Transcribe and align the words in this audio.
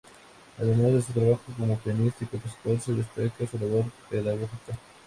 Además 0.57 0.93
de 0.93 1.01
su 1.03 1.13
trabajo 1.13 1.43
como 1.55 1.77
pianista 1.77 2.23
y 2.23 2.25
compositor 2.25 2.79
se 2.79 2.93
destaca 2.95 3.45
su 3.45 3.59
labor 3.59 3.85
pedagógica. 4.09 4.75